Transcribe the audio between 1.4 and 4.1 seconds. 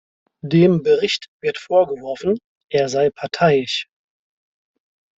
wird vorgeworfen, er sei parteiisch.